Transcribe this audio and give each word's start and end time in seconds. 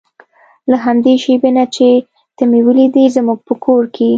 له 0.71 0.75
همدې 0.85 1.13
شېبې 1.23 1.51
نه 1.57 1.65
چې 1.75 1.87
ته 2.35 2.43
مې 2.49 2.59
ولیدې 2.67 3.05
زموږ 3.15 3.39
په 3.47 3.53
کور 3.63 3.83
کې. 3.95 4.09